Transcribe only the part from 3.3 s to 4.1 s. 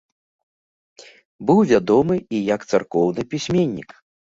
пісьменнік.